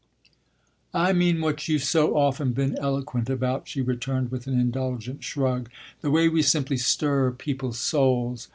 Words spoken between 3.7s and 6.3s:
returned with an indulgent shrug "the way